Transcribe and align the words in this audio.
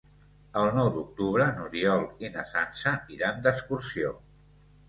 El 0.61 0.69
nou 0.77 0.89
d'octubre 0.95 1.45
n'Oriol 1.59 2.07
i 2.25 2.31
na 2.39 2.47
Sança 2.55 2.97
iran 3.19 3.41
d'excursió. 3.45 4.19